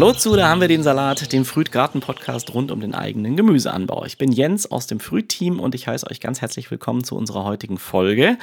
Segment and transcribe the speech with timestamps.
[0.00, 4.06] Hallo zu, da haben wir den Salat, den Frühtgarten-Podcast rund um den eigenen Gemüseanbau.
[4.06, 7.44] Ich bin Jens aus dem Frühteam und ich heiße euch ganz herzlich willkommen zu unserer
[7.44, 8.38] heutigen Folge.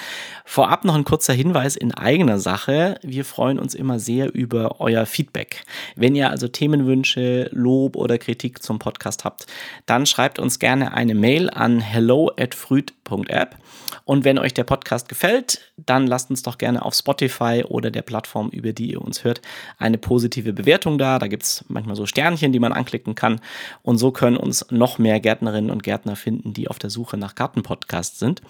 [0.46, 3.00] Vorab noch ein kurzer Hinweis in eigener Sache.
[3.02, 5.64] Wir freuen uns immer sehr über euer Feedback.
[5.96, 9.48] Wenn ihr also Themenwünsche, Lob oder Kritik zum Podcast habt,
[9.88, 13.58] dann schreibt uns gerne eine Mail an hello at früht.app.
[14.06, 18.02] Und wenn euch der Podcast gefällt, dann lasst uns doch gerne auf Spotify oder der
[18.04, 19.42] Plattform, über die ihr uns hört,
[19.78, 21.20] eine positive Bewertung da.
[21.20, 23.40] Da gibt es manchmal so Sternchen, die man anklicken kann.
[23.82, 27.36] Und so können uns noch mehr Gärtnerinnen und Gärtner finden, die auf der Suche nach
[27.36, 28.42] Gartenpodcasts sind.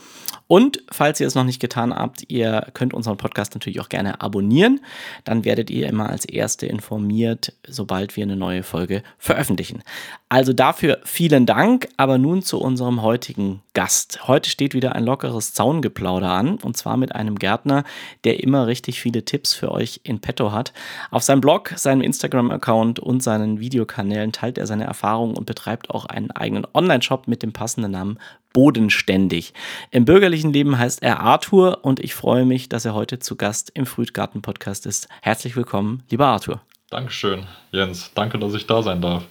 [0.48, 4.22] Und falls ihr es noch nicht getan habt, ihr könnt unseren Podcast natürlich auch gerne
[4.22, 4.82] abonnieren.
[5.23, 9.84] Dann werdet ihr immer als Erste informiert, sobald wir eine neue Folge veröffentlichen.
[10.30, 14.28] Also dafür vielen Dank, aber nun zu unserem heutigen Gast.
[14.28, 17.84] Heute steht wieder ein lockeres Zaungeplauder an und zwar mit einem Gärtner,
[18.23, 20.73] der immer richtig viele Tipps für euch in petto hat.
[21.12, 26.06] Auf seinem Blog, seinem Instagram-Account und seinen Videokanälen teilt er seine Erfahrungen und betreibt auch
[26.06, 28.20] einen eigenen Online-Shop mit dem passenden Namen
[28.54, 29.54] Bodenständig.
[29.92, 33.72] Im bürgerlichen Leben heißt er Arthur und ich freue mich, dass er heute zu Gast
[33.74, 35.08] im Frühtgarten-Podcast ist.
[35.22, 36.62] Herzlich willkommen, lieber Arthur.
[36.90, 38.12] Dankeschön, Jens.
[38.16, 39.24] Danke, dass ich da sein darf.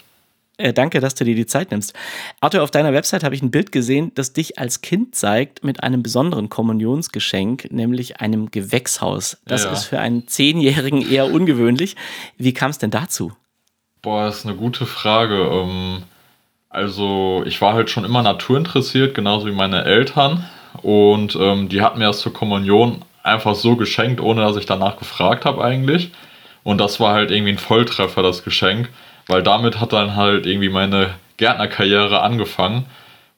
[0.59, 1.93] Äh, danke, dass du dir die Zeit nimmst.
[2.41, 5.83] Arthur, auf deiner Website habe ich ein Bild gesehen, das dich als Kind zeigt mit
[5.83, 9.39] einem besonderen Kommunionsgeschenk, nämlich einem Gewächshaus.
[9.45, 9.73] Das ja.
[9.73, 11.97] ist für einen Zehnjährigen eher ungewöhnlich.
[12.39, 13.33] Wie kam es denn dazu?
[14.07, 15.35] Boah, das ist eine gute Frage.
[15.35, 16.05] Ähm,
[16.71, 20.45] also, ich war halt schon immer naturinteressiert, genauso wie meine Eltern.
[20.83, 24.99] Und ähm, die hatten mir das zur Kommunion einfach so geschenkt, ohne dass ich danach
[24.99, 26.13] gefragt habe eigentlich.
[26.63, 28.91] Und das war halt irgendwie ein Volltreffer, das Geschenk
[29.27, 32.87] weil damit hat dann halt irgendwie meine Gärtnerkarriere angefangen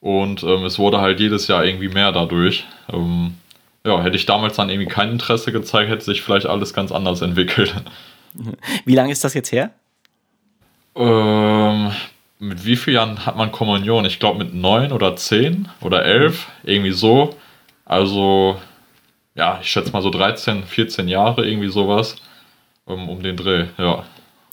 [0.00, 2.66] und ähm, es wurde halt jedes Jahr irgendwie mehr dadurch.
[2.92, 3.34] Ähm,
[3.84, 7.22] ja, hätte ich damals dann irgendwie kein Interesse gezeigt, hätte sich vielleicht alles ganz anders
[7.22, 7.74] entwickelt.
[8.84, 9.70] Wie lange ist das jetzt her?
[10.98, 11.92] Ähm,
[12.40, 14.04] mit wie vielen Jahren hat man Kommunion?
[14.04, 17.36] Ich glaube mit neun oder zehn oder elf, irgendwie so.
[17.84, 18.60] Also,
[19.34, 22.16] ja, ich schätze mal so 13, 14 Jahre, irgendwie sowas.
[22.84, 24.04] Um, um den Dreh, ja.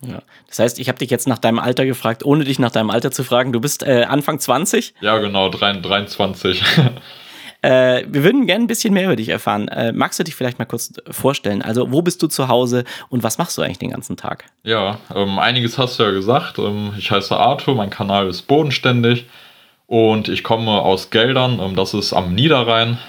[0.01, 0.21] Ja.
[0.47, 3.11] Das heißt, ich habe dich jetzt nach deinem Alter gefragt, ohne dich nach deinem Alter
[3.11, 3.53] zu fragen.
[3.53, 4.93] Du bist äh, Anfang 20?
[5.01, 6.63] Ja, genau, 23.
[7.65, 9.67] äh, wir würden gerne ein bisschen mehr über dich erfahren.
[9.69, 11.63] Äh, magst du dich vielleicht mal kurz vorstellen?
[11.63, 14.45] Also, wo bist du zu Hause und was machst du eigentlich den ganzen Tag?
[14.63, 16.59] Ja, ähm, einiges hast du ja gesagt.
[16.59, 19.25] Ähm, ich heiße Arthur, mein Kanal ist bodenständig
[19.87, 21.59] und ich komme aus Geldern.
[21.59, 22.99] Ähm, das ist am Niederrhein.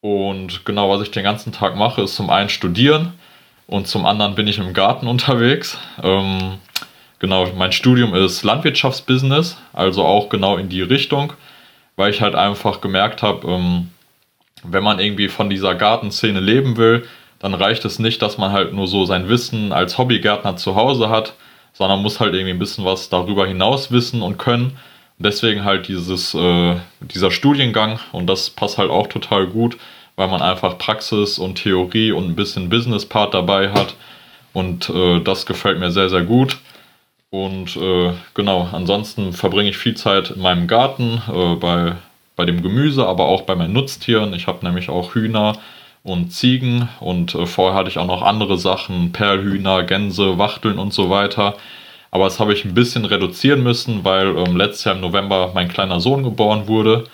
[0.00, 3.14] Und genau, was ich den ganzen Tag mache, ist zum einen studieren
[3.66, 5.76] und zum anderen bin ich im Garten unterwegs.
[6.00, 6.58] Ähm,
[7.18, 11.32] genau, mein Studium ist Landwirtschaftsbusiness, also auch genau in die Richtung,
[12.02, 13.90] weil ich halt einfach gemerkt habe, ähm,
[14.64, 17.06] wenn man irgendwie von dieser Gartenszene leben will,
[17.38, 21.08] dann reicht es nicht, dass man halt nur so sein Wissen als Hobbygärtner zu Hause
[21.08, 21.34] hat,
[21.72, 24.76] sondern muss halt irgendwie ein bisschen was darüber hinaus wissen und können.
[25.18, 29.76] Und deswegen halt dieses, äh, dieser Studiengang und das passt halt auch total gut
[30.16, 33.94] weil man einfach Praxis und Theorie und ein bisschen Business-Part dabei hat.
[34.52, 36.58] Und äh, das gefällt mir sehr, sehr gut.
[37.32, 41.94] Und äh, genau, ansonsten verbringe ich viel Zeit in meinem Garten, äh, bei,
[42.36, 44.34] bei dem Gemüse, aber auch bei meinen Nutztieren.
[44.34, 45.54] Ich habe nämlich auch Hühner
[46.02, 50.92] und Ziegen und äh, vorher hatte ich auch noch andere Sachen, Perlhühner, Gänse, Wachteln und
[50.92, 51.56] so weiter.
[52.10, 55.68] Aber das habe ich ein bisschen reduzieren müssen, weil ähm, letztes Jahr im November mein
[55.68, 57.04] kleiner Sohn geboren wurde.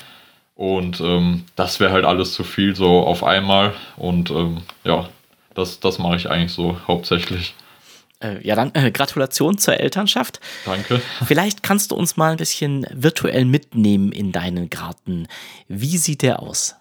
[0.57, 3.73] Und ähm, das wäre halt alles zu viel so auf einmal.
[3.97, 5.09] Und ähm, ja,
[5.55, 7.55] das, das mache ich eigentlich so hauptsächlich.
[8.21, 10.41] Äh, ja, dann äh, Gratulation zur Elternschaft.
[10.65, 11.01] Danke.
[11.25, 15.29] Vielleicht kannst du uns mal ein bisschen virtuell mitnehmen in deinen Garten.
[15.69, 16.75] Wie sieht der aus?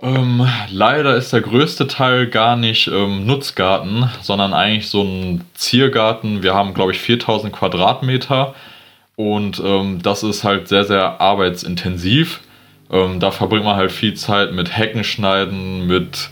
[0.00, 6.42] Ähm, leider ist der größte Teil gar nicht ähm, Nutzgarten, sondern eigentlich so ein Ziergarten.
[6.42, 8.54] Wir haben, glaube ich, 4000 Quadratmeter
[9.16, 12.40] und ähm, das ist halt sehr, sehr arbeitsintensiv.
[12.90, 16.28] Ähm, da verbringt man halt viel Zeit mit Hecken schneiden, mit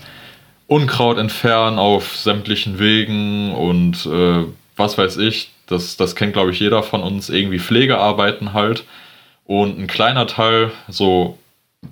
[0.67, 5.51] Unkraut entfernen auf sämtlichen Wegen und äh, was weiß ich.
[5.67, 7.29] Das, das kennt, glaube ich, jeder von uns.
[7.29, 8.85] Irgendwie Pflegearbeiten halt.
[9.45, 11.37] Und ein kleiner Teil, so,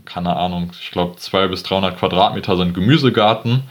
[0.06, 3.64] keine Ahnung, ich glaube 200 bis 300 Quadratmeter sind Gemüsegarten.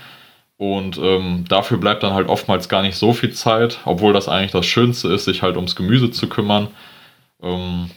[0.58, 4.50] Und ähm, dafür bleibt dann halt oftmals gar nicht so viel Zeit, obwohl das eigentlich
[4.52, 6.68] das Schönste ist, sich halt ums Gemüse zu kümmern.
[7.42, 7.90] Ähm,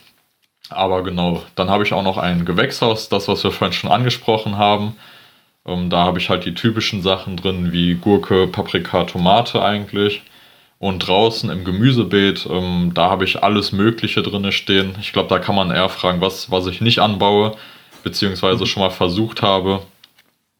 [0.70, 4.58] aber genau, dann habe ich auch noch ein Gewächshaus, das, was wir vorhin schon angesprochen
[4.58, 4.96] haben.
[5.66, 10.22] Ähm, da habe ich halt die typischen Sachen drin, wie Gurke, Paprika, Tomate eigentlich.
[10.84, 14.98] Und draußen im Gemüsebeet, ähm, da habe ich alles Mögliche drin stehen.
[15.00, 17.56] Ich glaube, da kann man eher fragen, was, was ich nicht anbaue,
[18.04, 19.82] beziehungsweise schon mal versucht habe.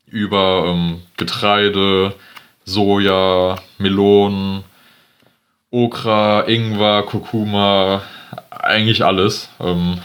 [0.08, 2.16] Über ähm, Getreide,
[2.64, 4.64] Soja, Melonen,
[5.72, 8.04] Okra, Ingwer, Kurkuma,
[8.50, 9.50] eigentlich alles.
[9.60, 9.98] Ähm,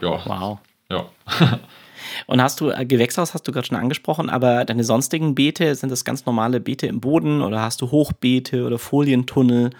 [0.00, 0.24] ja.
[0.24, 0.58] Wow.
[0.88, 1.04] Ja.
[2.26, 5.90] Und hast du, äh, Gewächshaus hast du gerade schon angesprochen, aber deine sonstigen Beete, sind
[5.90, 9.70] das ganz normale Beete im Boden oder hast du Hochbeete oder Folientunnel?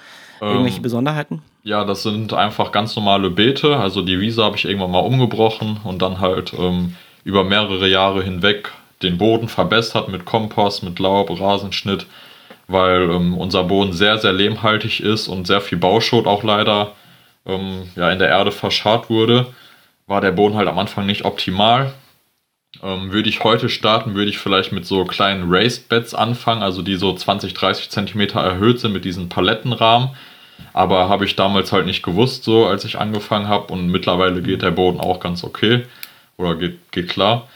[0.40, 1.42] Irgendwelche Ähm, Besonderheiten?
[1.62, 3.76] Ja, das sind einfach ganz normale Beete.
[3.76, 8.22] Also die Wiese habe ich irgendwann mal umgebrochen und dann halt ähm, über mehrere Jahre
[8.22, 8.70] hinweg
[9.02, 12.06] den Boden verbessert mit Kompost, mit Laub, Rasenschnitt,
[12.68, 16.92] weil ähm, unser Boden sehr, sehr lehmhaltig ist und sehr viel Bauschutt auch leider
[17.46, 19.46] ähm, ja, in der Erde verscharrt wurde,
[20.06, 21.92] war der Boden halt am Anfang nicht optimal.
[22.82, 26.82] Ähm, würde ich heute starten, würde ich vielleicht mit so kleinen Raised Beds anfangen, also
[26.82, 30.10] die so 20, 30 Zentimeter erhöht sind mit diesen Palettenrahmen.
[30.72, 33.72] Aber habe ich damals halt nicht gewusst, so als ich angefangen habe.
[33.72, 35.86] Und mittlerweile geht der Boden auch ganz okay.
[36.36, 37.48] Oder geht, geht klar.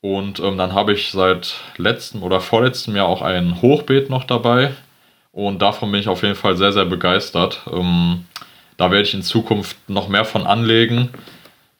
[0.00, 4.72] Und ähm, dann habe ich seit letztem oder vorletztem Jahr auch ein Hochbeet noch dabei.
[5.32, 7.62] Und davon bin ich auf jeden Fall sehr, sehr begeistert.
[7.72, 8.26] Ähm,
[8.76, 11.10] da werde ich in Zukunft noch mehr von anlegen,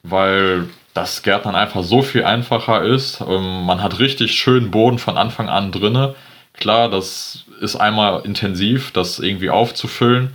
[0.03, 3.21] weil das Gärtnern einfach so viel einfacher ist.
[3.21, 6.15] Ähm, man hat richtig schönen Boden von Anfang an drinne.
[6.55, 10.35] Klar, das ist einmal intensiv, das irgendwie aufzufüllen.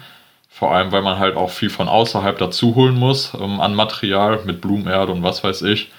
[0.49, 4.39] Vor allem, weil man halt auch viel von außerhalb dazu holen muss ähm, an Material
[4.45, 5.91] mit Blumenerde und was weiß ich.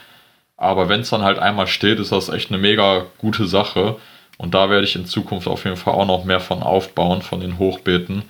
[0.57, 3.97] Aber wenn es dann halt einmal steht, ist das echt eine mega gute Sache.
[4.39, 7.41] Und da werde ich in Zukunft auf jeden Fall auch noch mehr von aufbauen, von
[7.41, 8.25] den Hochbeeten.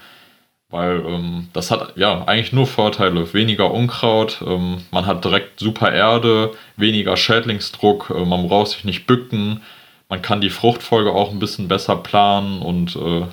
[0.70, 3.32] Weil ähm, das hat ja eigentlich nur Vorteile.
[3.32, 9.06] Weniger Unkraut, ähm, man hat direkt super Erde, weniger Schädlingsdruck, äh, man braucht sich nicht
[9.06, 9.62] bücken,
[10.10, 13.26] man kann die Fruchtfolge auch ein bisschen besser planen und äh,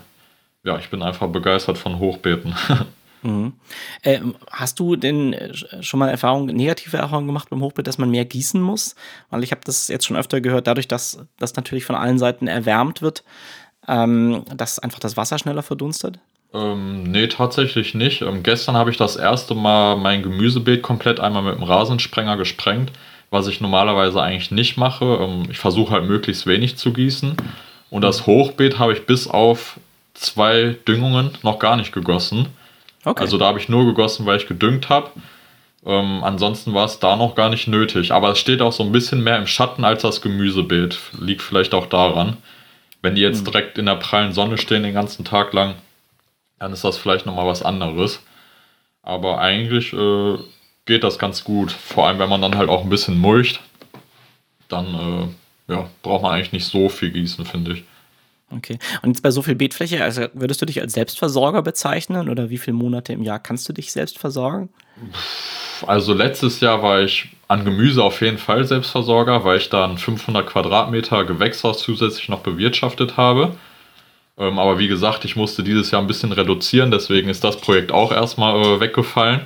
[0.63, 2.55] ja, ich bin einfach begeistert von Hochbeeten.
[3.25, 3.53] Mhm.
[4.03, 8.11] Ähm, hast du denn äh, schon mal Erfahrung, negative Erfahrungen gemacht beim Hochbeet, dass man
[8.11, 8.95] mehr gießen muss?
[9.31, 12.45] Weil ich habe das jetzt schon öfter gehört, dadurch, dass das natürlich von allen Seiten
[12.45, 13.23] erwärmt wird,
[13.87, 16.19] ähm, dass einfach das Wasser schneller verdunstet?
[16.55, 18.21] Ähm, nee, tatsächlich nicht.
[18.21, 22.91] Ähm, gestern habe ich das erste Mal mein Gemüsebeet komplett einmal mit dem Rasensprenger gesprengt,
[23.29, 25.05] was ich normalerweise eigentlich nicht mache.
[25.05, 27.35] Ähm, ich versuche halt möglichst wenig zu gießen.
[27.89, 29.79] Und das Hochbeet habe ich bis auf
[30.13, 32.47] zwei Düngungen noch gar nicht gegossen.
[33.03, 33.21] Okay.
[33.21, 35.11] Also da habe ich nur gegossen, weil ich gedüngt habe.
[35.85, 38.13] Ähm, ansonsten war es da noch gar nicht nötig.
[38.13, 40.97] Aber es steht auch so ein bisschen mehr im Schatten als das Gemüsebeet.
[41.19, 42.37] Liegt vielleicht auch daran.
[43.01, 45.75] Wenn die jetzt direkt in der prallen Sonne stehen den ganzen Tag lang,
[46.59, 48.21] dann ist das vielleicht nochmal was anderes.
[49.01, 50.37] Aber eigentlich äh,
[50.85, 51.71] geht das ganz gut.
[51.71, 53.61] Vor allem, wenn man dann halt auch ein bisschen mulcht,
[54.67, 54.85] dann
[55.67, 57.83] äh, ja, braucht man eigentlich nicht so viel gießen, finde ich.
[58.51, 58.77] Okay.
[59.01, 62.57] Und jetzt bei so viel Beetfläche, also würdest du dich als Selbstversorger bezeichnen oder wie
[62.57, 64.69] viele Monate im Jahr kannst du dich selbst versorgen?
[65.85, 69.97] Also letztes Jahr war ich an Gemüse auf jeden Fall Selbstversorger, weil ich da ein
[69.97, 73.55] 500 Quadratmeter Gewächshaus zusätzlich noch bewirtschaftet habe.
[74.37, 77.91] Ähm, aber wie gesagt, ich musste dieses Jahr ein bisschen reduzieren, deswegen ist das Projekt
[77.91, 79.41] auch erstmal äh, weggefallen.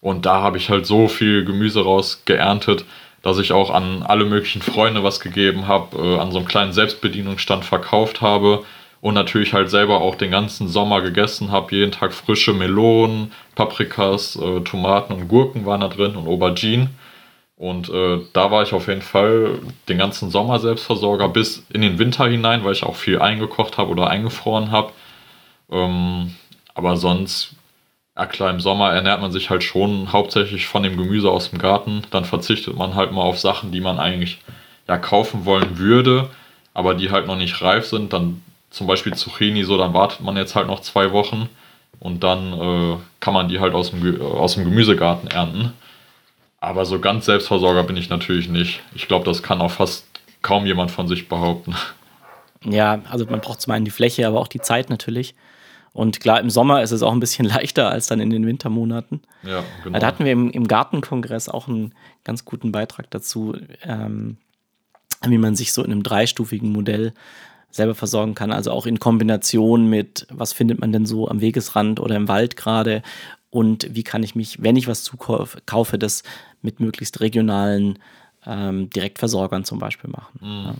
[0.00, 2.86] Und da habe ich halt so viel Gemüse rausgeerntet,
[3.22, 6.72] dass ich auch an alle möglichen Freunde was gegeben habe, äh, an so einem kleinen
[6.72, 8.64] Selbstbedienungsstand verkauft habe
[9.02, 11.74] und natürlich halt selber auch den ganzen Sommer gegessen habe.
[11.74, 16.90] Jeden Tag frische Melonen, Paprikas, äh, Tomaten und Gurken waren da drin und Auberginen.
[17.60, 21.98] Und äh, da war ich auf jeden Fall den ganzen Sommer Selbstversorger bis in den
[21.98, 24.92] Winter hinein, weil ich auch viel eingekocht habe oder eingefroren habe.
[25.70, 26.34] Ähm,
[26.72, 27.54] aber sonst,
[28.16, 31.58] ja klar, im Sommer ernährt man sich halt schon hauptsächlich von dem Gemüse aus dem
[31.58, 32.00] Garten.
[32.10, 34.38] Dann verzichtet man halt mal auf Sachen, die man eigentlich
[34.88, 36.30] ja kaufen wollen würde,
[36.72, 38.14] aber die halt noch nicht reif sind.
[38.14, 41.50] Dann zum Beispiel Zucchini, so, dann wartet man jetzt halt noch zwei Wochen
[41.98, 45.74] und dann äh, kann man die halt aus dem, aus dem Gemüsegarten ernten.
[46.60, 48.82] Aber so ganz Selbstversorger bin ich natürlich nicht.
[48.94, 50.04] Ich glaube, das kann auch fast
[50.42, 51.74] kaum jemand von sich behaupten.
[52.64, 55.34] Ja, also man braucht zum einen die Fläche, aber auch die Zeit natürlich.
[55.92, 59.22] Und klar, im Sommer ist es auch ein bisschen leichter als dann in den Wintermonaten.
[59.42, 59.98] Ja, genau.
[59.98, 64.36] Da hatten wir im, im Gartenkongress auch einen ganz guten Beitrag dazu, ähm,
[65.26, 67.14] wie man sich so in einem dreistufigen Modell
[67.70, 68.52] selber versorgen kann.
[68.52, 72.56] Also auch in Kombination mit, was findet man denn so am Wegesrand oder im Wald
[72.56, 73.02] gerade
[73.50, 76.22] und wie kann ich mich, wenn ich was zukaufe, kaufe, das
[76.62, 77.98] mit möglichst regionalen
[78.46, 80.38] ähm, Direktversorgern zum Beispiel machen.
[80.42, 80.74] Ja.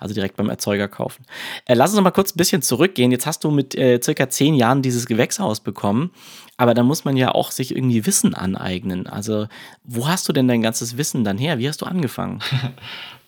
[0.00, 1.24] Also direkt beim Erzeuger kaufen.
[1.64, 3.12] Äh, lass uns noch mal kurz ein bisschen zurückgehen.
[3.12, 6.10] Jetzt hast du mit äh, circa zehn Jahren dieses Gewächshaus bekommen,
[6.56, 9.06] aber da muss man ja auch sich irgendwie Wissen aneignen.
[9.06, 9.46] Also
[9.84, 11.58] wo hast du denn dein ganzes Wissen dann her?
[11.58, 12.40] Wie hast du angefangen?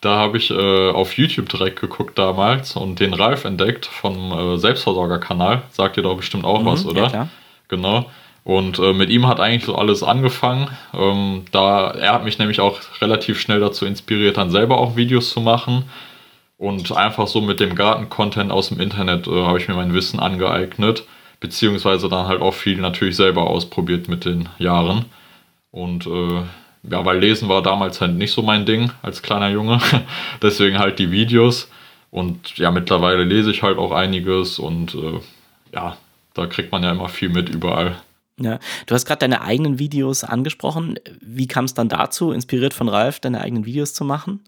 [0.03, 4.57] Da habe ich äh, auf YouTube direkt geguckt damals und den Ralf entdeckt vom äh,
[4.57, 5.65] Selbstversorgerkanal.
[5.73, 7.03] Sagt dir doch bestimmt auch was, oder?
[7.03, 7.29] Ja, klar.
[7.69, 8.07] Genau.
[8.51, 10.69] Und äh, mit ihm hat eigentlich so alles angefangen.
[10.93, 15.31] Ähm, da, er hat mich nämlich auch relativ schnell dazu inspiriert, dann selber auch Videos
[15.31, 15.85] zu machen.
[16.59, 20.19] Und einfach so mit dem Garten-Content aus dem Internet äh, habe ich mir mein Wissen
[20.19, 21.05] angeeignet.
[21.39, 25.05] beziehungsweise dann halt auch viel natürlich selber ausprobiert mit den Jahren.
[25.71, 26.43] Und äh,
[26.91, 29.79] ja, weil Lesen war damals halt nicht so mein Ding als kleiner Junge.
[30.43, 31.71] Deswegen halt die Videos.
[32.11, 35.21] Und ja, mittlerweile lese ich halt auch einiges und äh,
[35.73, 35.97] ja,
[36.35, 37.95] da kriegt man ja immer viel mit überall.
[38.41, 40.99] Ja, du hast gerade deine eigenen Videos angesprochen.
[41.21, 44.41] Wie kam es dann dazu, inspiriert von Ralf, deine eigenen Videos zu machen?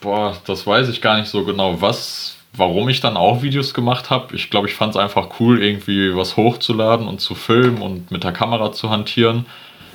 [0.00, 4.10] Boah, das weiß ich gar nicht so genau, was, warum ich dann auch Videos gemacht
[4.10, 4.34] habe.
[4.34, 8.24] Ich glaube, ich fand es einfach cool, irgendwie was hochzuladen und zu filmen und mit
[8.24, 9.46] der Kamera zu hantieren.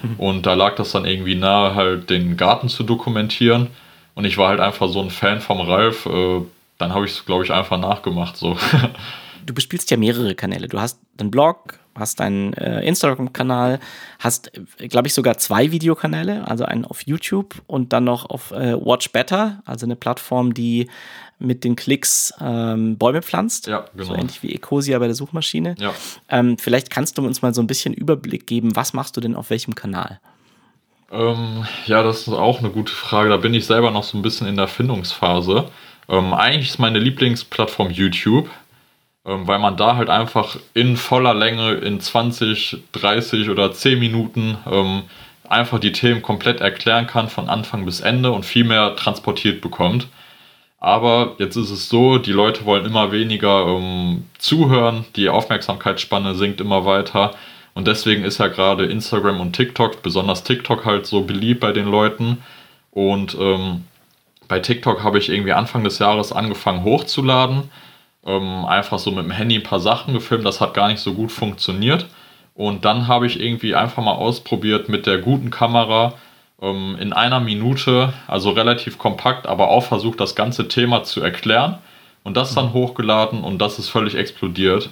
[0.01, 0.15] Mhm.
[0.17, 3.67] Und da lag das dann irgendwie nahe, halt den Garten zu dokumentieren.
[4.13, 6.05] Und ich war halt einfach so ein Fan vom Ralf.
[6.05, 6.41] Äh,
[6.77, 8.37] dann habe ich es, glaube ich, einfach nachgemacht.
[8.37, 8.57] So.
[9.45, 10.67] du bespielst ja mehrere Kanäle.
[10.67, 13.79] Du hast einen Blog, hast einen äh, Instagram-Kanal,
[14.19, 18.51] hast, äh, glaube ich, sogar zwei Videokanäle, also einen auf YouTube und dann noch auf
[18.51, 20.89] äh, Watch Better, also eine Plattform, die
[21.37, 23.67] mit den Klicks ähm, Bäume pflanzt.
[23.67, 24.05] Ja, genau.
[24.05, 25.75] So ähnlich wie Ecosia bei der Suchmaschine.
[25.77, 25.93] Ja.
[26.29, 29.35] Ähm, vielleicht kannst du uns mal so ein bisschen Überblick geben, was machst du denn
[29.35, 30.19] auf welchem Kanal?
[31.11, 33.29] Ähm, ja, das ist auch eine gute Frage.
[33.29, 35.69] Da bin ich selber noch so ein bisschen in der Findungsphase.
[36.07, 38.49] Ähm, eigentlich ist meine Lieblingsplattform YouTube
[39.25, 45.03] weil man da halt einfach in voller Länge in 20, 30 oder 10 Minuten ähm,
[45.50, 50.08] einfach die Themen komplett erklären kann von Anfang bis Ende und viel mehr transportiert bekommt.
[50.79, 56.62] Aber jetzt ist es so, die Leute wollen immer weniger ähm, zuhören, die Aufmerksamkeitsspanne sinkt
[56.62, 57.32] immer weiter.
[57.74, 61.88] Und deswegen ist ja gerade Instagram und TikTok, besonders TikTok halt so beliebt bei den
[61.88, 62.44] Leuten.
[62.91, 63.86] Und ähm,
[64.48, 67.72] bei TikTok habe ich irgendwie Anfang des Jahres angefangen hochzuladen
[68.25, 70.46] ähm, einfach so mit dem Handy ein paar Sachen gefilmt.
[70.46, 72.08] Das hat gar nicht so gut funktioniert.
[72.53, 76.13] Und dann habe ich irgendwie einfach mal ausprobiert mit der guten Kamera
[76.62, 81.77] ähm, in einer Minute, also relativ kompakt, aber auch versucht, das ganze Thema zu erklären.
[82.24, 84.89] Und das dann hochgeladen und das ist völlig explodiert.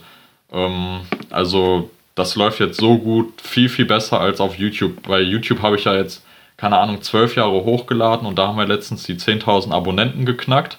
[0.52, 1.00] Ähm,
[1.32, 5.02] also das läuft jetzt so gut, viel, viel besser als auf YouTube.
[5.08, 6.24] Bei YouTube habe ich ja jetzt,
[6.58, 10.78] keine Ahnung, zwölf Jahre hochgeladen und da haben wir letztens die 10.000 Abonnenten geknackt.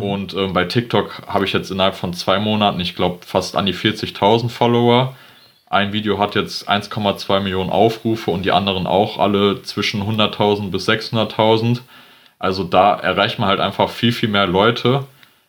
[0.00, 0.10] Mhm.
[0.10, 3.66] Und ähm, bei TikTok habe ich jetzt innerhalb von zwei Monaten, ich glaube, fast an
[3.66, 5.14] die 40.000 Follower.
[5.68, 10.88] Ein Video hat jetzt 1,2 Millionen Aufrufe und die anderen auch alle zwischen 100.000 bis
[10.88, 11.80] 600.000.
[12.40, 15.04] Also da erreicht man halt einfach viel, viel mehr Leute.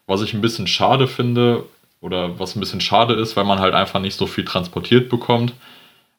[0.05, 1.63] Was ich ein bisschen schade finde
[2.01, 5.53] oder was ein bisschen schade ist, weil man halt einfach nicht so viel transportiert bekommt.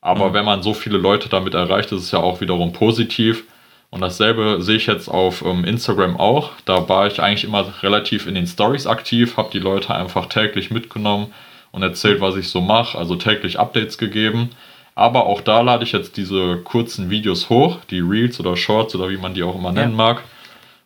[0.00, 0.34] Aber mhm.
[0.34, 3.44] wenn man so viele Leute damit erreicht, ist es ja auch wiederum positiv.
[3.92, 6.52] Und dasselbe sehe ich jetzt auf ähm, Instagram auch.
[6.64, 10.70] Da war ich eigentlich immer relativ in den Stories aktiv, habe die Leute einfach täglich
[10.70, 11.26] mitgenommen
[11.72, 14.48] und erzählt, was ich so mache, also täglich Updates gegeben.
[14.94, 19.10] Aber auch da lade ich jetzt diese kurzen Videos hoch, die Reels oder Shorts oder
[19.10, 19.96] wie man die auch immer nennen ja.
[19.96, 20.22] mag.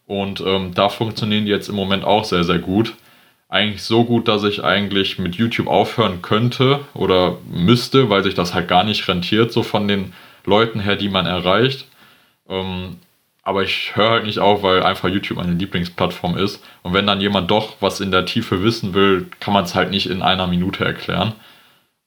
[0.09, 2.95] Und ähm, da funktionieren die jetzt im Moment auch sehr, sehr gut.
[3.49, 8.53] Eigentlich so gut, dass ich eigentlich mit YouTube aufhören könnte oder müsste, weil sich das
[8.53, 10.13] halt gar nicht rentiert, so von den
[10.45, 11.87] Leuten her, die man erreicht.
[12.49, 12.99] Ähm,
[13.43, 16.65] aber ich höre halt nicht auf, weil einfach YouTube meine Lieblingsplattform ist.
[16.83, 19.91] Und wenn dann jemand doch was in der Tiefe wissen will, kann man es halt
[19.91, 21.33] nicht in einer Minute erklären.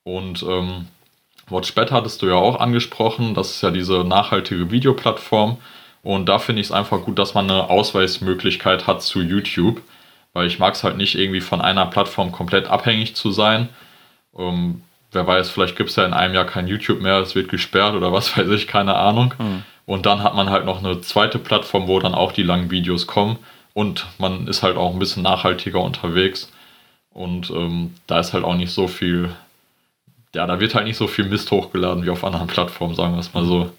[0.03, 0.87] Und ähm,
[1.47, 3.35] WatchBet hattest du ja auch angesprochen.
[3.35, 5.57] Das ist ja diese nachhaltige Videoplattform.
[6.03, 9.81] Und da finde ich es einfach gut, dass man eine Ausweismöglichkeit hat zu YouTube.
[10.33, 13.69] Weil ich mag es halt nicht irgendwie von einer Plattform komplett abhängig zu sein.
[14.37, 14.81] Ähm,
[15.11, 17.95] wer weiß, vielleicht gibt es ja in einem Jahr kein YouTube mehr, es wird gesperrt
[17.95, 19.33] oder was weiß ich, keine Ahnung.
[19.37, 19.63] Mhm.
[19.85, 23.07] Und dann hat man halt noch eine zweite Plattform, wo dann auch die langen Videos
[23.07, 23.39] kommen.
[23.73, 26.51] Und man ist halt auch ein bisschen nachhaltiger unterwegs.
[27.11, 29.29] Und ähm, da ist halt auch nicht so viel,
[30.35, 33.19] ja, da wird halt nicht so viel Mist hochgeladen wie auf anderen Plattformen, sagen wir
[33.19, 33.71] es mal so.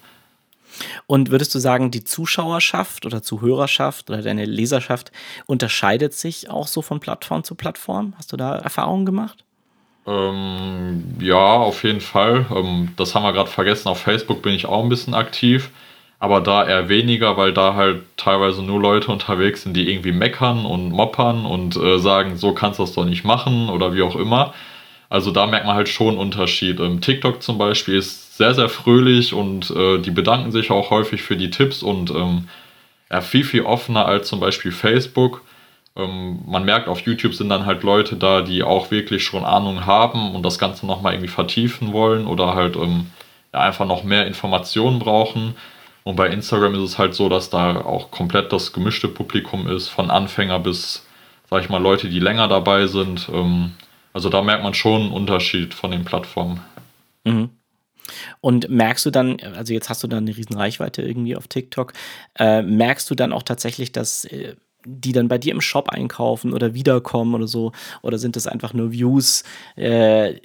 [1.07, 5.11] Und würdest du sagen, die Zuschauerschaft oder Zuhörerschaft oder deine Leserschaft
[5.45, 8.13] unterscheidet sich auch so von Plattform zu Plattform?
[8.17, 9.43] Hast du da Erfahrungen gemacht?
[10.07, 12.45] Ähm, ja, auf jeden Fall.
[12.55, 13.87] Ähm, das haben wir gerade vergessen.
[13.87, 15.71] Auf Facebook bin ich auch ein bisschen aktiv
[16.21, 20.67] aber da eher weniger, weil da halt teilweise nur Leute unterwegs sind, die irgendwie meckern
[20.67, 24.15] und moppern und äh, sagen, so kannst du das doch nicht machen oder wie auch
[24.15, 24.53] immer.
[25.09, 26.79] Also da merkt man halt schon einen Unterschied.
[26.79, 31.23] Ähm, TikTok zum Beispiel ist sehr, sehr fröhlich und äh, die bedanken sich auch häufig
[31.23, 32.47] für die Tipps und ähm,
[33.09, 35.41] ja, viel, viel offener als zum Beispiel Facebook.
[35.95, 39.85] Ähm, man merkt, auf YouTube sind dann halt Leute da, die auch wirklich schon Ahnung
[39.85, 43.07] haben und das Ganze nochmal irgendwie vertiefen wollen oder halt ähm,
[43.53, 45.55] ja, einfach noch mehr Informationen brauchen.
[46.03, 49.89] Und bei Instagram ist es halt so, dass da auch komplett das gemischte Publikum ist,
[49.89, 51.05] von Anfänger bis,
[51.49, 53.29] sag ich mal, Leute, die länger dabei sind.
[53.31, 53.73] Ähm,
[54.13, 56.61] also da merkt man schon einen Unterschied von den Plattformen.
[57.23, 57.49] Mhm.
[58.41, 61.93] Und merkst du dann, also jetzt hast du da eine riesen Reichweite irgendwie auf TikTok,
[62.37, 66.53] äh, merkst du dann auch tatsächlich, dass äh, die dann bei dir im Shop einkaufen
[66.53, 67.71] oder wiederkommen oder so?
[68.01, 69.43] Oder sind das einfach nur Views,
[69.75, 70.35] äh,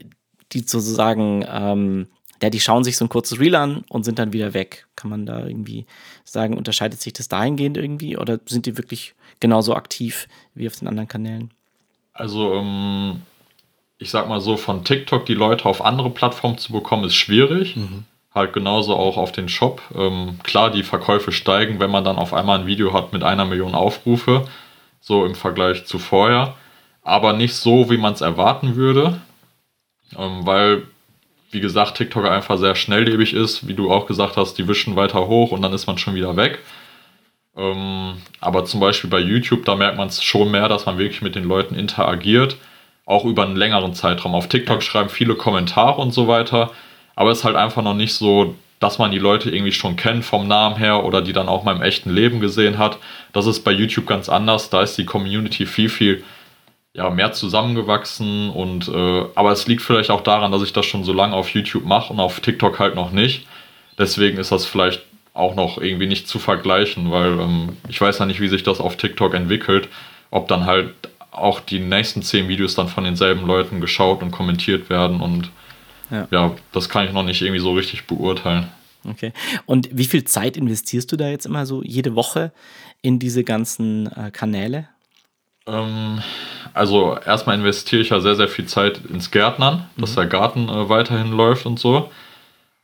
[0.52, 2.06] die sozusagen, ähm,
[2.42, 4.86] ja, die schauen sich so ein kurzes Reel an und sind dann wieder weg.
[4.94, 5.86] Kann man da irgendwie
[6.24, 10.88] sagen, unterscheidet sich das dahingehend irgendwie oder sind die wirklich genauso aktiv wie auf den
[10.88, 11.50] anderen Kanälen?
[12.12, 13.22] Also, ähm,
[13.98, 17.76] ich sag mal so, von TikTok die Leute auf andere Plattformen zu bekommen, ist schwierig.
[17.76, 18.04] Mhm.
[18.36, 19.82] Halt genauso auch auf den Shop.
[19.96, 23.46] Ähm, klar, die Verkäufe steigen, wenn man dann auf einmal ein Video hat mit einer
[23.46, 24.46] Million Aufrufe,
[25.00, 26.54] so im Vergleich zu vorher.
[27.02, 29.20] Aber nicht so, wie man es erwarten würde.
[30.18, 30.82] Ähm, weil,
[31.50, 33.66] wie gesagt, TikTok einfach sehr schnelllebig ist.
[33.66, 36.36] Wie du auch gesagt hast, die wischen weiter hoch und dann ist man schon wieder
[36.36, 36.58] weg.
[37.56, 41.22] Ähm, aber zum Beispiel bei YouTube, da merkt man es schon mehr, dass man wirklich
[41.22, 42.56] mit den Leuten interagiert
[43.06, 44.34] auch über einen längeren Zeitraum.
[44.34, 46.72] Auf TikTok schreiben viele Kommentare und so weiter,
[47.16, 50.24] aber es ist halt einfach noch nicht so, dass man die Leute irgendwie schon kennt
[50.24, 52.98] vom Namen her oder die dann auch mal im echten Leben gesehen hat.
[53.32, 54.68] Das ist bei YouTube ganz anders.
[54.68, 56.22] Da ist die Community viel, viel
[56.92, 61.04] ja, mehr zusammengewachsen und äh, aber es liegt vielleicht auch daran, dass ich das schon
[61.04, 63.46] so lange auf YouTube mache und auf TikTok halt noch nicht.
[63.98, 65.02] Deswegen ist das vielleicht
[65.34, 68.80] auch noch irgendwie nicht zu vergleichen, weil ähm, ich weiß ja nicht, wie sich das
[68.80, 69.88] auf TikTok entwickelt,
[70.30, 70.94] ob dann halt
[71.30, 75.50] auch die nächsten zehn Videos dann von denselben Leuten geschaut und kommentiert werden und
[76.10, 76.28] ja.
[76.30, 78.68] ja, das kann ich noch nicht irgendwie so richtig beurteilen.
[79.08, 79.32] Okay.
[79.66, 82.52] Und wie viel Zeit investierst du da jetzt immer so jede Woche
[83.02, 84.88] in diese ganzen äh, Kanäle?
[85.66, 86.20] Ähm,
[86.74, 90.16] also erstmal investiere ich ja sehr, sehr viel Zeit ins Gärtnern, dass mhm.
[90.16, 92.10] der Garten äh, weiterhin läuft und so.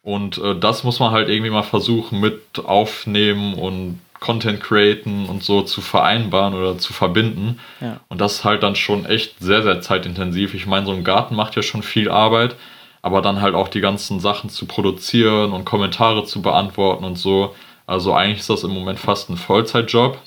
[0.02, 5.42] Und äh, das muss man halt irgendwie mal versuchen mit aufnehmen und Content createn und
[5.42, 7.58] so zu vereinbaren oder zu verbinden.
[7.80, 8.00] Ja.
[8.08, 10.54] Und das ist halt dann schon echt sehr, sehr zeitintensiv.
[10.54, 12.54] Ich meine, so ein Garten macht ja schon viel Arbeit,
[13.02, 17.54] aber dann halt auch die ganzen Sachen zu produzieren und Kommentare zu beantworten und so.
[17.86, 20.18] Also eigentlich ist das im Moment fast ein Vollzeitjob,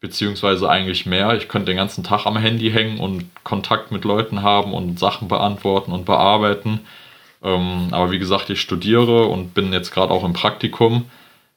[0.00, 1.34] beziehungsweise eigentlich mehr.
[1.36, 5.28] Ich könnte den ganzen Tag am Handy hängen und Kontakt mit Leuten haben und Sachen
[5.28, 6.80] beantworten und bearbeiten.
[7.42, 11.04] Ähm, aber wie gesagt, ich studiere und bin jetzt gerade auch im Praktikum.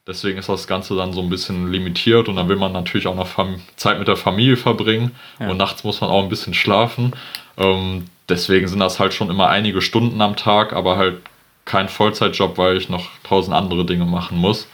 [0.06, 3.14] Deswegen ist das Ganze dann so ein bisschen limitiert und dann will man natürlich auch
[3.14, 3.28] noch
[3.76, 5.48] Zeit mit der Familie verbringen ja.
[5.48, 7.12] und nachts muss man auch ein bisschen schlafen.
[7.56, 11.20] Ähm, deswegen sind das halt schon immer einige Stunden am Tag, aber halt
[11.64, 14.68] kein Vollzeitjob, weil ich noch tausend andere Dinge machen muss.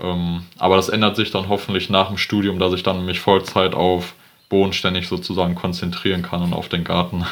[0.00, 3.74] Ähm, aber das ändert sich dann hoffentlich nach dem Studium, dass ich dann mich Vollzeit
[3.74, 4.14] auf
[4.48, 7.24] bodenständig sozusagen konzentrieren kann und auf den Garten.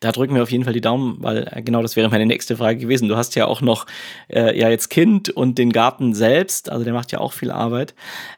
[0.00, 2.56] Da drücken wir auf jeden Fall die Daumen, weil äh, genau das wäre meine nächste
[2.56, 3.08] Frage gewesen.
[3.08, 3.86] Du hast ja auch noch
[4.28, 7.94] äh, ja jetzt Kind und den Garten selbst, also der macht ja auch viel Arbeit.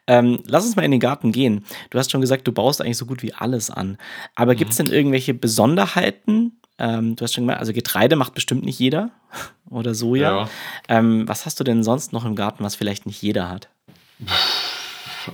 [0.07, 1.65] Ähm, lass uns mal in den Garten gehen.
[1.91, 3.99] Du hast schon gesagt, du baust eigentlich so gut wie alles an.
[4.35, 4.59] Aber mhm.
[4.59, 6.59] gibt es denn irgendwelche Besonderheiten?
[6.79, 9.11] Ähm, du hast schon gesagt, also Getreide macht bestimmt nicht jeder
[9.71, 10.43] oder Soja.
[10.43, 10.49] Ja.
[10.89, 13.69] Ähm, was hast du denn sonst noch im Garten, was vielleicht nicht jeder hat?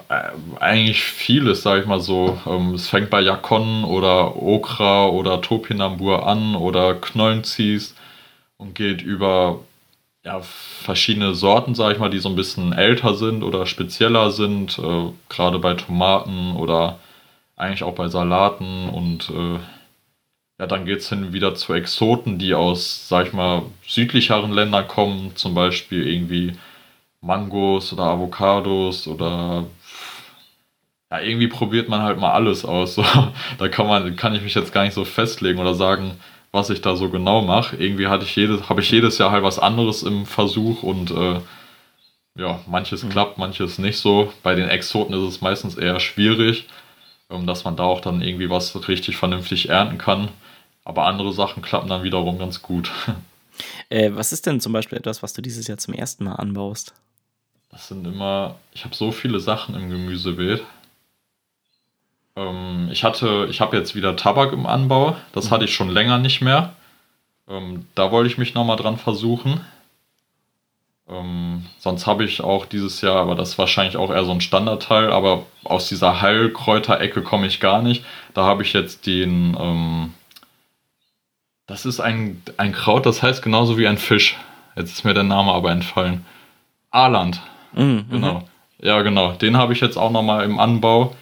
[0.08, 2.38] Äh, eigentlich vieles, sage ich mal so.
[2.46, 7.94] Ähm, es fängt bei Jakon oder Okra oder Topinambur an oder Knollenzis
[8.56, 9.60] und geht über
[10.24, 14.78] ja, verschiedene Sorten, sage ich mal, die so ein bisschen älter sind oder spezieller sind,
[14.78, 16.98] äh, gerade bei Tomaten oder
[17.56, 19.58] eigentlich auch bei Salaten und äh,
[20.58, 24.86] ja, dann geht es hin wieder zu Exoten, die aus, sag ich mal, südlicheren Ländern
[24.86, 26.56] kommen, zum Beispiel irgendwie
[27.20, 29.64] Mangos oder Avocados oder
[31.12, 32.94] ja, irgendwie probiert man halt mal alles aus.
[32.94, 33.04] So.
[33.58, 36.12] Da kann man, kann ich mich jetzt gar nicht so festlegen oder sagen,
[36.52, 37.76] was ich da so genau mache.
[37.76, 41.40] Irgendwie hatte ich jedes, habe ich jedes Jahr halt was anderes im Versuch und äh,
[42.38, 43.10] ja, manches mhm.
[43.10, 44.32] klappt, manches nicht so.
[44.42, 46.66] Bei den Exoten ist es meistens eher schwierig,
[47.28, 50.28] ähm, dass man da auch dann irgendwie was richtig vernünftig ernten kann.
[50.84, 52.90] Aber andere Sachen klappen dann wiederum ganz gut.
[53.90, 56.94] Äh, was ist denn zum Beispiel etwas, was du dieses Jahr zum ersten Mal anbaust?
[57.70, 60.62] Das sind immer, ich habe so viele Sachen im Gemüsebeet.
[62.36, 65.16] Ähm, ich hatte, ich habe jetzt wieder Tabak im Anbau.
[65.32, 65.50] Das mhm.
[65.50, 66.74] hatte ich schon länger nicht mehr.
[67.48, 69.60] Ähm, da wollte ich mich nochmal dran versuchen.
[71.08, 74.40] Ähm, sonst habe ich auch dieses Jahr, aber das ist wahrscheinlich auch eher so ein
[74.40, 78.04] Standardteil, aber aus dieser Heilkräuterecke komme ich gar nicht.
[78.34, 80.14] Da habe ich jetzt den, ähm,
[81.66, 84.36] das ist ein, ein Kraut, das heißt genauso wie ein Fisch.
[84.76, 86.24] Jetzt ist mir der Name aber entfallen.
[86.90, 87.42] Aland.
[87.72, 88.48] Mhm, genau.
[88.78, 89.32] Ja, genau.
[89.32, 91.14] Den habe ich jetzt auch nochmal im Anbau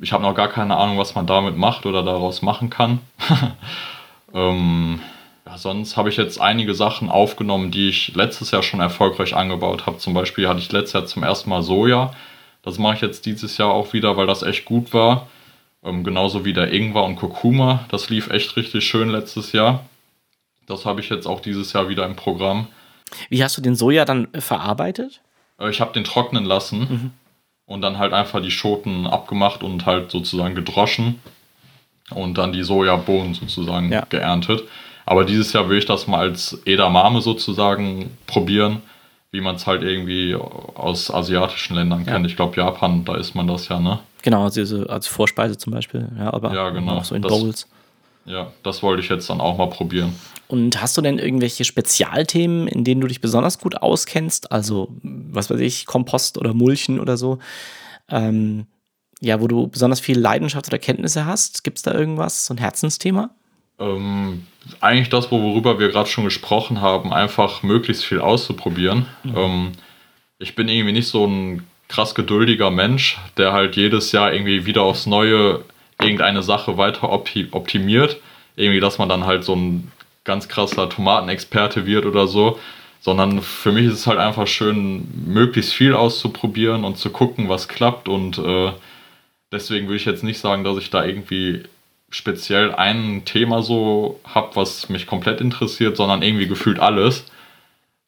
[0.00, 3.00] ich habe noch gar keine Ahnung, was man damit macht oder daraus machen kann.
[4.34, 5.00] ähm,
[5.46, 9.86] ja, sonst habe ich jetzt einige Sachen aufgenommen, die ich letztes Jahr schon erfolgreich angebaut
[9.86, 9.98] habe.
[9.98, 12.12] Zum Beispiel hatte ich letztes Jahr zum ersten Mal Soja.
[12.62, 15.28] Das mache ich jetzt dieses Jahr auch wieder, weil das echt gut war.
[15.84, 17.84] Ähm, genauso wie der Ingwer und Kurkuma.
[17.90, 19.84] Das lief echt richtig schön letztes Jahr.
[20.66, 22.68] Das habe ich jetzt auch dieses Jahr wieder im Programm.
[23.28, 25.20] Wie hast du den Soja dann verarbeitet?
[25.60, 26.80] Äh, ich habe den trocknen lassen.
[26.80, 27.12] Mhm
[27.66, 31.20] und dann halt einfach die Schoten abgemacht und halt sozusagen gedroschen
[32.10, 34.04] und dann die Sojabohnen sozusagen ja.
[34.08, 34.62] geerntet.
[35.06, 38.82] Aber dieses Jahr will ich das mal als Edamame sozusagen probieren,
[39.32, 42.26] wie man es halt irgendwie aus asiatischen Ländern kennt.
[42.26, 43.98] Ich glaube, Japan, da isst man das ja, ne?
[44.22, 46.98] Genau, also als Vorspeise zum Beispiel, ja, aber Ja, genau.
[46.98, 47.68] auch so in Das- Bowls.
[48.26, 50.14] Ja, das wollte ich jetzt dann auch mal probieren.
[50.48, 54.52] Und hast du denn irgendwelche Spezialthemen, in denen du dich besonders gut auskennst?
[54.52, 57.38] Also, was weiß ich, Kompost oder Mulchen oder so?
[58.08, 58.66] Ähm,
[59.20, 61.64] ja, wo du besonders viel Leidenschaft oder Kenntnisse hast?
[61.64, 63.30] Gibt es da irgendwas, so ein Herzensthema?
[63.78, 64.46] Ähm,
[64.80, 69.06] eigentlich das, worüber wir gerade schon gesprochen haben, einfach möglichst viel auszuprobieren.
[69.24, 69.72] Ähm,
[70.38, 74.82] ich bin irgendwie nicht so ein krass geduldiger Mensch, der halt jedes Jahr irgendwie wieder
[74.82, 75.64] aufs Neue
[76.04, 78.20] irgendeine Sache weiter opti optimiert.
[78.56, 79.90] Irgendwie, dass man dann halt so ein
[80.24, 82.58] ganz krasser Tomatenexperte wird oder so.
[83.00, 87.68] Sondern für mich ist es halt einfach schön, möglichst viel auszuprobieren und zu gucken, was
[87.68, 88.08] klappt.
[88.08, 88.72] Und äh,
[89.52, 91.64] deswegen würde ich jetzt nicht sagen, dass ich da irgendwie
[92.14, 97.24] speziell ein Thema so habe, was mich komplett interessiert, sondern irgendwie gefühlt alles.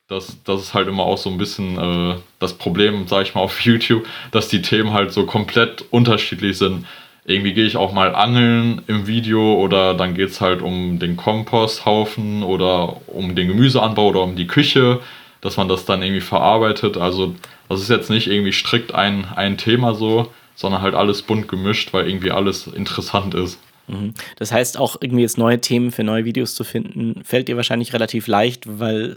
[0.09, 3.41] Das, das ist halt immer auch so ein bisschen äh, das Problem, sage ich mal,
[3.41, 6.87] auf YouTube, dass die Themen halt so komplett unterschiedlich sind.
[7.29, 11.17] Irgendwie gehe ich auch mal angeln im Video oder dann geht es halt um den
[11.17, 15.01] Komposthaufen oder um den Gemüseanbau oder um die Küche,
[15.41, 16.97] dass man das dann irgendwie verarbeitet.
[16.97, 17.35] Also
[17.69, 21.93] das ist jetzt nicht irgendwie strikt ein, ein Thema so, sondern halt alles bunt gemischt,
[21.93, 23.59] weil irgendwie alles interessant ist.
[23.89, 24.15] Mhm.
[24.37, 27.93] Das heißt, auch irgendwie jetzt neue Themen für neue Videos zu finden, fällt dir wahrscheinlich
[27.93, 29.17] relativ leicht, weil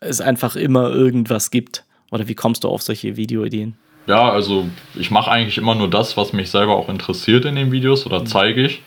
[0.00, 1.84] es einfach immer irgendwas gibt.
[2.10, 3.76] Oder wie kommst du auf solche Videoideen?
[4.06, 7.72] Ja, also ich mache eigentlich immer nur das, was mich selber auch interessiert in den
[7.72, 8.82] Videos oder zeige ich.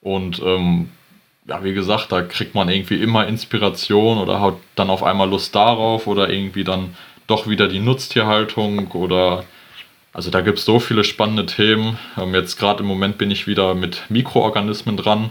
[0.00, 0.90] Und ähm,
[1.46, 5.54] ja, wie gesagt, da kriegt man irgendwie immer Inspiration oder hat dann auf einmal Lust
[5.54, 6.96] darauf oder irgendwie dann
[7.26, 9.44] doch wieder die Nutztierhaltung oder
[10.12, 11.98] also da gibt es so viele spannende Themen.
[12.18, 15.30] Ähm, jetzt gerade im Moment bin ich wieder mit Mikroorganismen dran,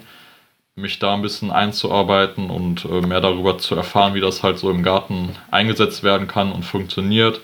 [0.76, 4.72] mich da ein bisschen einzuarbeiten und äh, mehr darüber zu erfahren, wie das halt so
[4.72, 7.41] im Garten eingesetzt werden kann und funktioniert.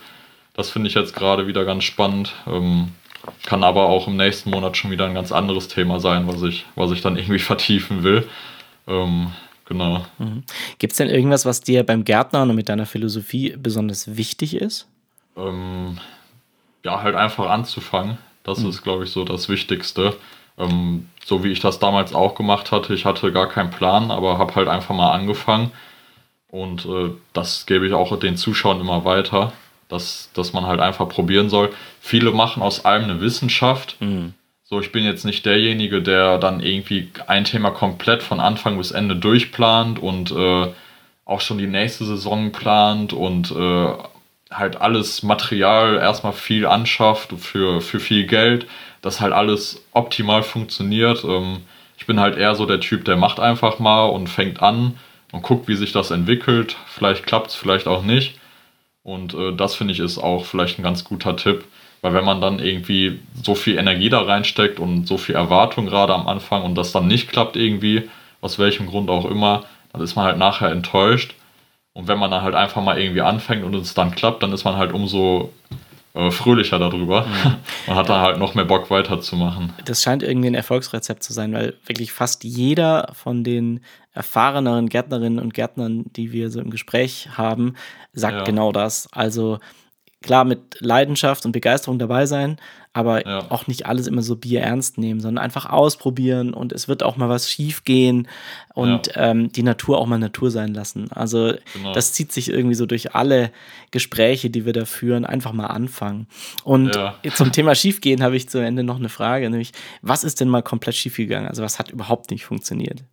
[0.58, 2.34] Das finde ich jetzt gerade wieder ganz spannend.
[2.48, 2.88] Ähm,
[3.46, 6.66] kann aber auch im nächsten Monat schon wieder ein ganz anderes Thema sein, was ich,
[6.74, 8.28] was ich dann irgendwie vertiefen will.
[8.88, 9.28] Ähm,
[9.66, 10.04] genau.
[10.80, 14.88] Gibt es denn irgendwas, was dir beim Gärtnern und mit deiner Philosophie besonders wichtig ist?
[15.36, 16.00] Ähm,
[16.84, 18.18] ja, halt einfach anzufangen.
[18.42, 20.16] Das ist, glaube ich, so das Wichtigste.
[20.58, 22.94] Ähm, so wie ich das damals auch gemacht hatte.
[22.94, 25.70] Ich hatte gar keinen Plan, aber habe halt einfach mal angefangen.
[26.48, 29.52] Und äh, das gebe ich auch den Zuschauern immer weiter,
[29.88, 31.70] dass, dass man halt einfach probieren soll.
[32.00, 33.96] Viele machen aus allem eine Wissenschaft.
[34.64, 38.90] So, ich bin jetzt nicht derjenige, der dann irgendwie ein Thema komplett von Anfang bis
[38.90, 40.66] Ende durchplant und äh,
[41.24, 43.88] auch schon die nächste Saison plant und äh,
[44.50, 48.66] halt alles Material erstmal viel anschafft für, für viel Geld,
[49.02, 51.24] dass halt alles optimal funktioniert.
[51.24, 51.62] Ähm,
[51.96, 54.98] ich bin halt eher so der Typ, der macht einfach mal und fängt an
[55.32, 56.76] und guckt, wie sich das entwickelt.
[56.86, 58.37] Vielleicht klappt es, vielleicht auch nicht.
[59.08, 61.64] Und äh, das finde ich ist auch vielleicht ein ganz guter Tipp,
[62.02, 66.12] weil wenn man dann irgendwie so viel Energie da reinsteckt und so viel Erwartung gerade
[66.14, 68.10] am Anfang und das dann nicht klappt irgendwie,
[68.42, 71.34] aus welchem Grund auch immer, dann ist man halt nachher enttäuscht.
[71.94, 74.64] Und wenn man dann halt einfach mal irgendwie anfängt und es dann klappt, dann ist
[74.64, 75.54] man halt umso
[76.30, 77.26] fröhlicher darüber
[77.86, 79.72] und hat dann halt noch mehr Bock weiterzumachen.
[79.84, 83.80] Das scheint irgendwie ein Erfolgsrezept zu sein, weil wirklich fast jeder von den
[84.14, 87.74] erfahreneren Gärtnerinnen und Gärtnern, die wir so im Gespräch haben,
[88.12, 88.44] sagt Ja.
[88.44, 89.08] genau das.
[89.12, 89.58] Also
[90.22, 92.56] klar mit Leidenschaft und Begeisterung dabei sein,
[92.92, 93.50] aber Ja.
[93.50, 97.28] auch nicht alles immer so bierernst nehmen, sondern einfach ausprobieren und es wird auch mal
[97.28, 98.26] was schief gehen
[98.74, 101.12] und ähm, die Natur auch mal Natur sein lassen.
[101.12, 101.92] Also Genau.
[101.92, 103.52] das zieht sich irgendwie so durch alle
[103.92, 106.26] Gespräche, die wir da führen, einfach mal anfangen.
[106.64, 107.14] Und Ja.
[107.34, 109.70] zum Thema Schiefgehen habe ich zu Ende noch eine Frage, nämlich
[110.02, 111.48] was ist denn mal komplett schiefgegangen?
[111.48, 113.04] Also was hat überhaupt nicht funktioniert?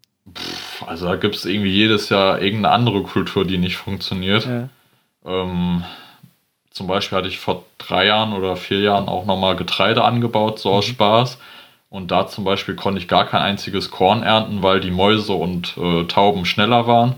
[0.88, 4.46] Also da gibt es irgendwie jedes Jahr irgendeine andere Kultur, die nicht funktioniert.
[4.46, 4.70] Ja.
[5.24, 5.84] Ähm,
[6.76, 10.72] zum Beispiel hatte ich vor drei Jahren oder vier Jahren auch nochmal Getreide angebaut, so
[10.72, 11.38] aus Spaß.
[11.90, 15.78] Und da zum Beispiel konnte ich gar kein einziges Korn ernten, weil die Mäuse und
[15.78, 17.16] äh, Tauben schneller waren.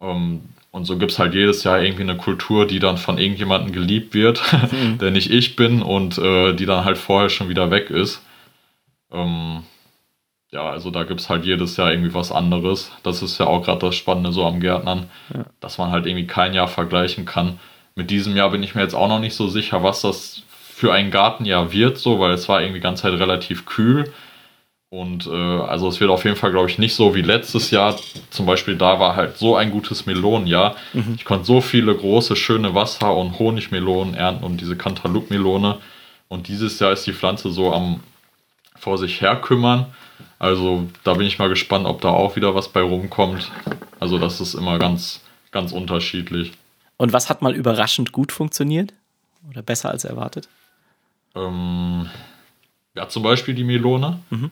[0.00, 3.72] Ähm, und so gibt es halt jedes Jahr irgendwie eine Kultur, die dann von irgendjemandem
[3.72, 4.40] geliebt wird,
[5.00, 8.22] der nicht ich bin und äh, die dann halt vorher schon wieder weg ist.
[9.10, 9.64] Ähm,
[10.52, 12.92] ja, also da gibt es halt jedes Jahr irgendwie was anderes.
[13.02, 15.10] Das ist ja auch gerade das Spannende so am Gärtnern,
[15.58, 17.58] dass man halt irgendwie kein Jahr vergleichen kann.
[18.00, 20.90] Mit diesem Jahr bin ich mir jetzt auch noch nicht so sicher, was das für
[20.90, 24.10] ein Gartenjahr wird, so, weil es war irgendwie die ganze Zeit relativ kühl.
[24.88, 27.94] Und äh, also es wird auf jeden Fall, glaube ich, nicht so wie letztes Jahr.
[28.30, 30.76] Zum Beispiel da war halt so ein gutes Melonenjahr.
[31.14, 35.76] Ich konnte so viele große, schöne Wasser- und Honigmelonen ernten und diese Cantaloupe-Melone.
[36.28, 38.00] Und dieses Jahr ist die Pflanze so am
[38.78, 39.92] vor sich her kümmern.
[40.38, 43.52] Also da bin ich mal gespannt, ob da auch wieder was bei rumkommt.
[44.00, 46.52] Also das ist immer ganz, ganz unterschiedlich.
[47.00, 48.92] Und was hat mal überraschend gut funktioniert?
[49.48, 50.50] Oder besser als erwartet?
[51.34, 52.10] Ähm,
[52.94, 54.50] ja, zum Beispiel die Melone, mhm.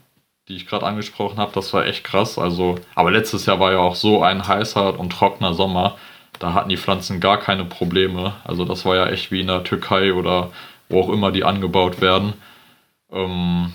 [0.48, 2.38] die ich gerade angesprochen habe, das war echt krass.
[2.38, 5.98] Also, aber letztes Jahr war ja auch so ein heißer und trockener Sommer.
[6.38, 8.36] Da hatten die Pflanzen gar keine Probleme.
[8.44, 10.50] Also das war ja echt wie in der Türkei oder
[10.88, 12.32] wo auch immer die angebaut werden.
[13.12, 13.74] Ähm,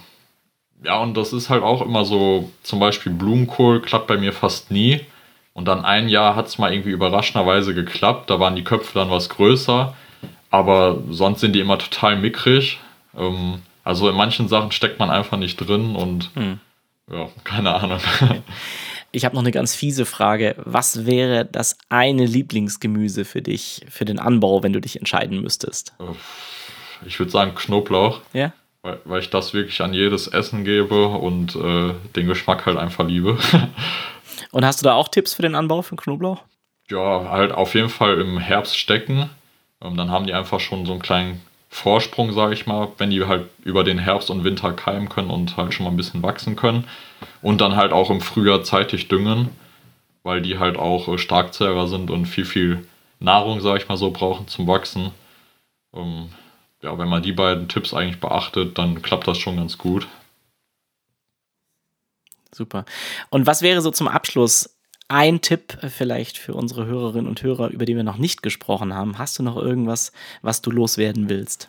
[0.83, 4.71] ja, und das ist halt auch immer so, zum Beispiel Blumenkohl klappt bei mir fast
[4.71, 5.05] nie.
[5.53, 8.29] Und dann ein Jahr hat es mal irgendwie überraschenderweise geklappt.
[8.29, 9.93] Da waren die Köpfe dann was größer.
[10.49, 12.79] Aber sonst sind die immer total mickrig.
[13.17, 16.59] Ähm, also in manchen Sachen steckt man einfach nicht drin und hm.
[17.11, 17.99] ja, keine Ahnung.
[19.15, 20.55] Ich habe noch eine ganz fiese Frage.
[20.57, 25.93] Was wäre das eine Lieblingsgemüse für dich, für den Anbau, wenn du dich entscheiden müsstest?
[27.05, 28.21] Ich würde sagen Knoblauch.
[28.33, 28.53] Ja.
[28.81, 33.07] Weil, weil ich das wirklich an jedes Essen gebe und äh, den Geschmack halt einfach
[33.07, 33.37] liebe.
[34.51, 36.43] und hast du da auch Tipps für den Anbau von Knoblauch?
[36.89, 39.29] Ja, halt auf jeden Fall im Herbst stecken.
[39.81, 43.25] Ähm, dann haben die einfach schon so einen kleinen Vorsprung, sage ich mal, wenn die
[43.25, 46.55] halt über den Herbst und Winter keimen können und halt schon mal ein bisschen wachsen
[46.55, 46.87] können.
[47.41, 49.49] Und dann halt auch im Frühjahr zeitig düngen,
[50.23, 52.87] weil die halt auch äh, Starkzehrer sind und viel, viel
[53.19, 55.11] Nahrung, sage ich mal so, brauchen zum Wachsen.
[55.95, 56.29] Ähm,
[56.81, 60.07] ja, wenn man die beiden Tipps eigentlich beachtet, dann klappt das schon ganz gut.
[62.53, 62.85] Super.
[63.29, 67.85] Und was wäre so zum Abschluss ein Tipp vielleicht für unsere Hörerinnen und Hörer, über
[67.85, 69.17] die wir noch nicht gesprochen haben?
[69.17, 70.11] Hast du noch irgendwas,
[70.41, 71.67] was du loswerden willst?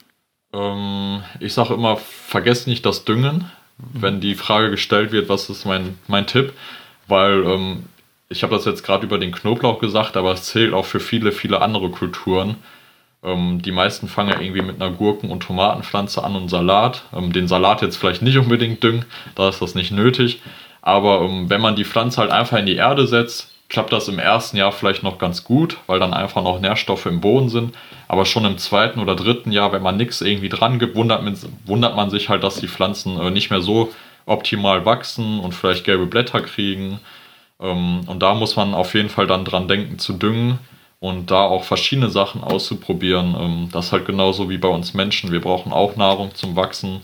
[0.52, 4.02] Ähm, ich sage immer, vergesst nicht das Düngen, mhm.
[4.02, 6.52] wenn die Frage gestellt wird, was ist mein, mein Tipp?
[7.06, 7.84] Weil ähm,
[8.28, 11.32] ich habe das jetzt gerade über den Knoblauch gesagt, aber es zählt auch für viele,
[11.32, 12.56] viele andere Kulturen.
[13.22, 17.04] Ähm, die meisten fangen ja irgendwie mit einer Gurken- und Tomatenpflanze an und Salat.
[17.12, 20.40] Ähm, den Salat jetzt vielleicht nicht unbedingt düngen, da ist das nicht nötig.
[20.84, 24.18] Aber ähm, wenn man die Pflanze halt einfach in die Erde setzt, klappt das im
[24.18, 27.74] ersten Jahr vielleicht noch ganz gut, weil dann einfach noch Nährstoffe im Boden sind.
[28.06, 31.38] Aber schon im zweiten oder dritten Jahr, wenn man nichts irgendwie dran gibt, wundert man,
[31.64, 33.94] wundert man sich halt, dass die Pflanzen äh, nicht mehr so
[34.26, 37.00] optimal wachsen und vielleicht gelbe Blätter kriegen.
[37.58, 40.58] Ähm, und da muss man auf jeden Fall dann dran denken zu düngen
[41.00, 43.34] und da auch verschiedene Sachen auszuprobieren.
[43.38, 45.32] Ähm, das ist halt genauso wie bei uns Menschen.
[45.32, 47.00] Wir brauchen auch Nahrung zum Wachsen.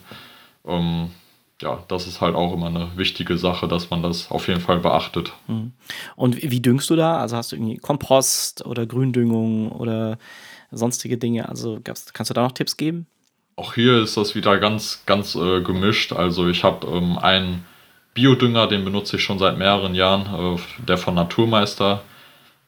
[0.69, 1.13] Ähm,
[1.61, 4.79] ja, das ist halt auch immer eine wichtige Sache, dass man das auf jeden Fall
[4.79, 5.33] beachtet.
[5.47, 5.73] Mhm.
[6.17, 7.19] Und wie düngst du da?
[7.19, 10.19] Also hast du irgendwie Kompost oder Gründüngung oder
[10.71, 11.49] sonstige Dinge?
[11.49, 13.07] Also kannst du da noch Tipps geben?
[13.57, 16.13] Auch hier ist das wieder ganz, ganz äh, gemischt.
[16.13, 17.67] Also ich habe ähm, einen
[18.15, 22.03] Biodünger, den benutze ich schon seit mehreren Jahren, äh, der von Naturmeister.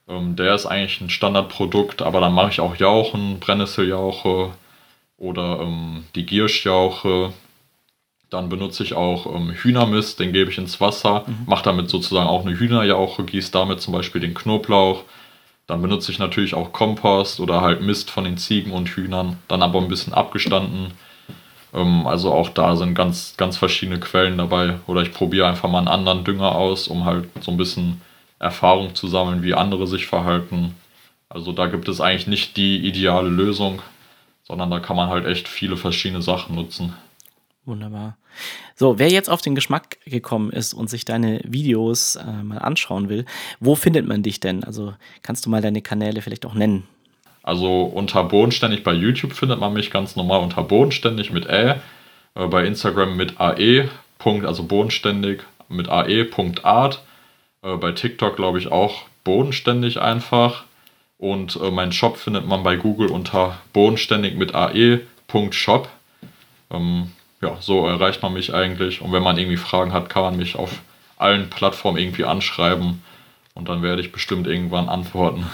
[0.07, 4.50] Ähm, der ist eigentlich ein Standardprodukt, aber dann mache ich auch Jauchen, Brennnesseljauche
[5.16, 7.33] oder ähm, die Gierschjauche
[8.33, 11.45] dann benutze ich auch ähm, Hühnermist, den gebe ich ins Wasser, mhm.
[11.47, 15.05] mache damit sozusagen auch eine Hühnerjauche, gieße damit zum Beispiel den Knoblauch.
[15.66, 19.62] Dann benutze ich natürlich auch Kompost oder halt Mist von den Ziegen und Hühnern, dann
[19.62, 20.92] aber ein bisschen abgestanden.
[21.75, 24.77] Ähm, also auch da sind ganz, ganz verschiedene Quellen dabei.
[24.87, 28.01] Oder ich probiere einfach mal einen anderen Dünger aus, um halt so ein bisschen
[28.38, 30.75] Erfahrung zu sammeln, wie andere sich verhalten.
[31.29, 33.83] Also da gibt es eigentlich nicht die ideale Lösung,
[34.45, 36.95] sondern da kann man halt echt viele verschiedene Sachen nutzen.
[37.64, 38.16] Wunderbar.
[38.75, 43.09] So, wer jetzt auf den Geschmack gekommen ist und sich deine Videos äh, mal anschauen
[43.09, 43.25] will,
[43.61, 44.64] wo findet man dich denn?
[44.64, 46.88] Also kannst du mal deine Kanäle vielleicht auch nennen?
[47.44, 51.81] Also unter Bodenständig bei YouTube findet man mich ganz normal unter Bodenständig mit Ä,
[52.35, 53.88] äh, bei Instagram mit AE,
[54.25, 57.03] also Bodenständig mit AE.art,
[57.62, 60.64] äh, bei TikTok glaube ich auch Bodenständig einfach
[61.18, 65.88] und äh, meinen Shop findet man bei Google unter Bodenständig mit AE.shop.
[66.70, 69.02] Ähm, ja, so erreicht man mich eigentlich.
[69.02, 70.70] Und wenn man irgendwie Fragen hat, kann man mich auf
[71.16, 73.02] allen Plattformen irgendwie anschreiben
[73.55, 75.46] und dann werde ich bestimmt irgendwann antworten.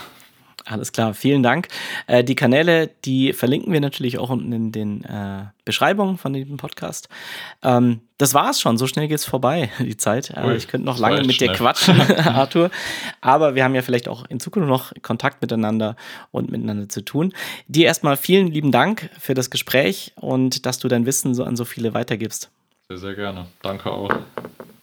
[0.69, 1.67] Alles klar, vielen Dank.
[2.05, 6.57] Äh, die Kanäle, die verlinken wir natürlich auch unten in den äh, Beschreibungen von diesem
[6.57, 7.09] Podcast.
[7.63, 10.29] Ähm, das war's schon, so schnell geht's vorbei, die Zeit.
[10.29, 11.49] Äh, ich könnte noch lange mit schnell.
[11.49, 12.69] dir quatschen, Arthur.
[13.19, 15.95] Aber wir haben ja vielleicht auch in Zukunft noch Kontakt miteinander
[16.29, 17.33] und miteinander zu tun.
[17.67, 21.55] Dir erstmal vielen lieben Dank für das Gespräch und dass du dein Wissen so an
[21.55, 22.51] so viele weitergibst.
[22.89, 23.47] Sehr, sehr gerne.
[23.63, 24.11] Danke auch.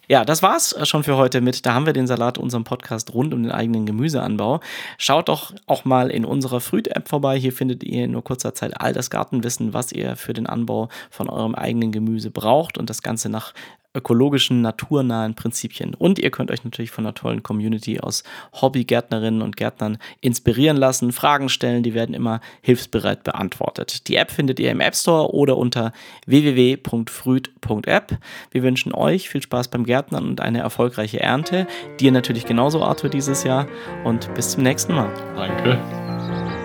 [0.09, 1.67] Ja, das war's schon für heute mit.
[1.67, 4.61] Da haben wir den Salat, unserem Podcast rund um den eigenen Gemüseanbau.
[4.99, 7.39] Schaut doch auch mal in unserer Früht-App vorbei.
[7.39, 10.91] Hier findet ihr in nur kurzer Zeit all das Gartenwissen, was ihr für den Anbau
[11.11, 13.53] von eurem eigenen Gemüse braucht und das Ganze nach
[13.97, 15.95] ökologischen, naturnahen Prinzipien.
[15.95, 18.23] Und ihr könnt euch natürlich von einer tollen Community aus
[18.61, 24.09] Hobbygärtnerinnen und Gärtnern inspirieren lassen, Fragen stellen, die werden immer hilfsbereit beantwortet.
[24.09, 25.93] Die App findet ihr im App Store oder unter
[26.27, 28.19] www.früd.app.
[28.51, 31.67] Wir wünschen euch viel Spaß beim Gärtnern und eine erfolgreiche Ernte.
[31.99, 33.67] Dir natürlich genauso, Arthur, dieses Jahr.
[34.05, 35.13] Und bis zum nächsten Mal.
[35.37, 35.79] Danke.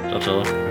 [0.09, 0.70] Ciao, ciao.